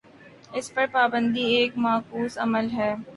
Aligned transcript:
اس 0.57 0.73
پر 0.73 0.85
پابندی 0.91 1.43
ایک 1.55 1.71
معکوس 1.83 2.37
عمل 2.37 2.67
ہے۔ 2.77 2.93